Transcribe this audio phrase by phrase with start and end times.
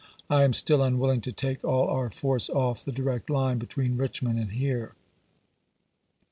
[0.31, 3.97] I am still unwilling to take all our £ylf^^i force off the direct line between
[3.97, 4.79] Richmond and here.
[4.81, 4.95] w.